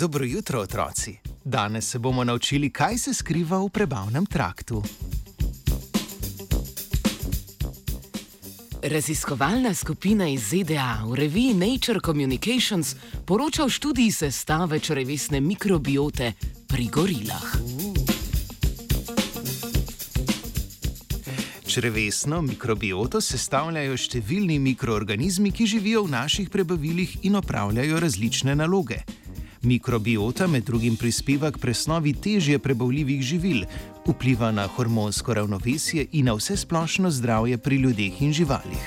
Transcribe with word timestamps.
Dobro 0.00 0.24
jutro, 0.24 0.60
otroci. 0.60 1.16
Danes 1.44 1.88
se 1.88 1.98
bomo 1.98 2.24
naučili, 2.24 2.70
kaj 2.70 2.98
se 2.98 3.14
skriva 3.14 3.58
v 3.58 3.68
prebavnem 3.68 4.26
traktu. 4.26 4.82
Raziskovalna 8.82 9.74
skupina 9.74 10.28
iz 10.28 10.40
ZDA 10.40 11.04
v 11.04 11.14
reviji 11.14 11.54
Nature 11.54 12.00
Communications 12.04 12.96
poroča 13.26 13.64
o 13.64 13.68
študiji 13.68 14.10
sestave 14.10 14.80
črevesne 14.80 15.40
mikrobiote 15.40 16.32
pri 16.68 16.88
gorilah. 16.88 17.56
Črevesno 21.66 22.40
mikrobioto 22.42 23.20
sestavljajo 23.20 24.00
številni 24.00 24.58
mikroorganizmi, 24.58 25.52
ki 25.52 25.66
živijo 25.66 26.06
v 26.08 26.16
naših 26.16 26.48
prebavilih 26.50 27.18
in 27.22 27.36
opravljajo 27.36 28.00
različne 28.00 28.56
naloge. 28.56 29.04
Mikrobiota 29.62 30.46
med 30.46 30.64
drugim 30.64 30.96
prispeva 30.96 31.50
k 31.50 31.58
presnovi 31.60 32.14
težje 32.16 32.58
prebavljivih 32.58 33.22
živil, 33.22 33.64
vpliva 34.06 34.48
na 34.52 34.66
hormonsko 34.66 35.34
ravnovesje 35.34 36.06
in 36.12 36.24
na 36.24 36.34
vse 36.34 36.56
splošno 36.56 37.10
zdravje 37.10 37.58
pri 37.58 37.76
ljudeh 37.76 38.22
in 38.22 38.32
živalih. 38.32 38.86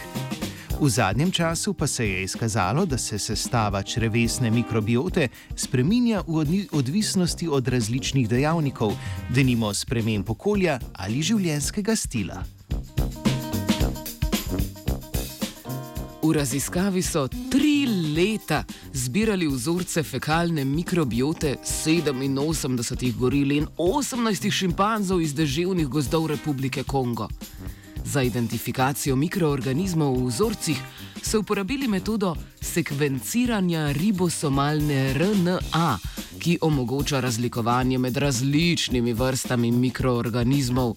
V 0.81 0.89
zadnjem 0.89 1.31
času 1.31 1.73
pa 1.73 1.87
se 1.87 2.09
je 2.09 2.23
izkazalo, 2.23 2.85
da 2.85 2.97
se 2.97 3.19
sestava 3.19 3.83
črevesne 3.83 4.51
mikrobiote 4.51 5.27
spreminja 5.55 6.23
v 6.27 6.65
odvisnosti 6.71 7.47
od 7.47 7.67
različnih 7.67 8.29
dejavnikov, 8.29 8.97
denimo 9.29 9.73
sprememb 9.73 10.29
okolja 10.29 10.79
ali 10.93 11.21
življenjskega 11.21 11.95
stila. 11.95 12.43
V 16.23 16.31
raziskavi 16.33 17.01
so 17.01 17.27
tri 17.51 17.85
leta 18.15 18.63
zbirali 18.93 19.47
vzorce 19.47 20.03
fekalne 20.03 20.63
mikrobiote 20.65 21.55
87 21.63 23.11
goril 23.17 23.51
in 23.51 23.67
18 23.77 24.51
šimpanzov 24.51 25.21
iz 25.21 25.33
deževnih 25.35 25.87
gozdov 25.87 26.27
Republike 26.27 26.83
Kongo. 26.83 27.27
Za 28.05 28.23
identifikacijo 28.23 29.15
mikroorganizmov 29.15 30.15
v 30.15 30.27
vzorcih 30.27 30.79
so 31.21 31.39
uporabili 31.39 31.87
metodo 31.87 32.35
sekvenciranja 32.61 33.91
ribosomalne 33.91 35.13
RNA, 35.13 35.99
ki 36.39 36.57
omogoča 36.61 37.19
razlikovanje 37.19 37.97
med 37.97 38.17
različnimi 38.17 39.13
vrstami 39.13 39.71
mikroorganizmov. 39.71 40.95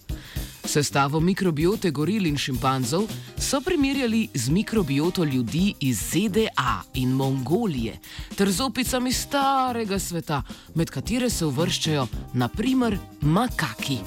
Sestavo 0.66 1.20
mikrobiote 1.20 1.90
goril 1.90 2.26
in 2.26 2.36
šimpanzov 2.36 3.06
so 3.38 3.60
primerjali 3.60 4.28
z 4.34 4.50
mikrobioto 4.50 5.24
ljudi 5.24 5.74
iz 5.80 5.98
ZDA 5.98 6.82
in 6.94 7.08
Mongolije 7.08 7.98
ter 8.34 8.50
z 8.50 8.60
opicami 8.60 9.12
starega 9.12 9.98
sveta, 9.98 10.42
med 10.74 10.90
katere 10.90 11.30
se 11.30 11.46
uvrščajo 11.46 12.06
naprimer 12.32 12.98
makaki. 13.20 13.98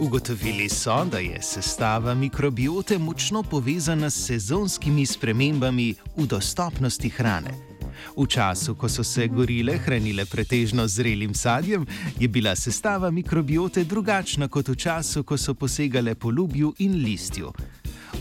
Ugotovili 0.00 0.68
so, 0.68 1.04
da 1.04 1.18
je 1.18 1.42
sestava 1.42 2.14
mikrobiote 2.14 2.98
močno 2.98 3.42
povezana 3.42 4.10
s 4.10 4.26
sezonskimi 4.26 5.06
spremembami 5.06 5.94
v 6.16 6.26
dostopnosti 6.26 7.08
hrane. 7.08 7.69
V 8.16 8.26
času, 8.26 8.74
ko 8.74 8.88
so 8.88 9.04
se 9.04 9.28
gorile 9.28 9.78
hranile 9.78 10.24
pretežno 10.24 10.86
zrelim 10.86 11.34
sadjem, 11.34 11.86
je 12.18 12.28
bila 12.28 12.56
sestava 12.56 13.10
mikrobiote 13.10 13.84
drugačna 13.84 14.48
kot 14.48 14.68
v 14.68 14.76
času, 14.76 15.22
ko 15.22 15.36
so 15.36 15.54
posegale 15.54 16.14
po 16.14 16.30
lubju 16.30 16.74
in 16.78 17.02
listju. 17.04 17.52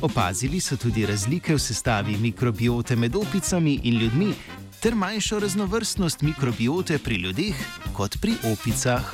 Opazili 0.02 0.60
so 0.60 0.78
tudi 0.78 1.06
razlike 1.06 1.56
v 1.56 1.60
sestavi 1.60 2.18
mikrobiote 2.18 2.96
med 2.96 3.16
opicami 3.16 3.80
in 3.84 4.00
ljudmi, 4.00 4.34
ter 4.80 4.96
manjšo 4.96 5.40
raznovrstnost 5.40 6.22
mikrobiote 6.22 6.98
pri 6.98 7.16
ljudeh 7.16 7.56
kot 7.94 8.18
pri 8.22 8.34
opicah. 8.44 9.14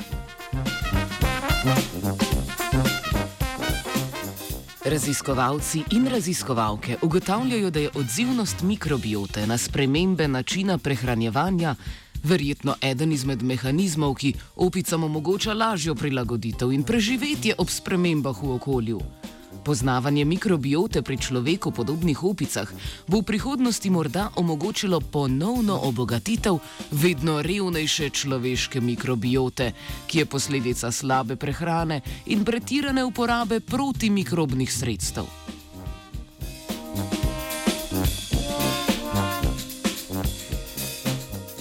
Thank 1.66 1.94
you. 1.94 1.95
Raziskovalci 4.86 5.82
in 5.90 6.06
raziskovalke 6.06 6.96
ugotavljajo, 7.02 7.70
da 7.70 7.80
je 7.80 7.90
odzivnost 7.94 8.62
mikrobiote 8.62 9.46
na 9.46 9.58
spremembe 9.58 10.28
načina 10.28 10.78
prehranjevanja 10.78 11.74
verjetno 12.22 12.74
eden 12.80 13.12
izmed 13.12 13.42
mehanizmov, 13.42 14.14
ki 14.14 14.34
opicam 14.56 15.04
omogoča 15.04 15.54
lažjo 15.54 15.94
prilagoditev 15.94 16.72
in 16.72 16.82
preživetje 16.82 17.54
ob 17.58 17.70
spremembah 17.70 18.42
v 18.42 18.52
okolju. 18.54 19.00
Poznavanje 19.66 20.22
mikrobiote 20.22 21.02
pri 21.02 21.18
človeku 21.18 21.74
podobnih 21.74 22.22
opicah 22.22 22.70
bo 23.10 23.18
v 23.18 23.26
prihodnosti 23.26 23.90
morda 23.90 24.30
omogočilo 24.38 25.02
ponovno 25.02 25.74
obogatitev 25.90 26.62
vedno 26.94 27.42
revnejše 27.42 28.14
človeške 28.14 28.78
mikrobiote, 28.78 29.74
ki 30.06 30.22
je 30.22 30.26
posledica 30.30 30.94
slabe 30.94 31.34
prehrane 31.34 31.98
in 32.30 32.46
pretirane 32.46 33.02
uporabe 33.02 33.58
protimikrobnih 33.58 34.70
sredstev. 34.70 35.26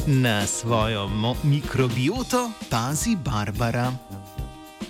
Na 0.06 0.46
svojo 0.46 1.10
mikrobioto 1.42 2.54
pazi 2.70 3.18
Barbara. 3.18 4.15